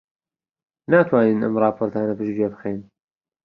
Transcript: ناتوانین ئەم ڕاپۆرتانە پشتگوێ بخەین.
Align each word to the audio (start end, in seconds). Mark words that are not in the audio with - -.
ناتوانین 0.91 1.39
ئەم 1.43 1.53
ڕاپۆرتانە 1.63 2.13
پشتگوێ 2.19 2.47
بخەین. 2.53 2.79